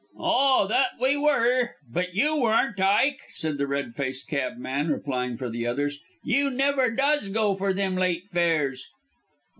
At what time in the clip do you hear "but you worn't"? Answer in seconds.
1.87-2.79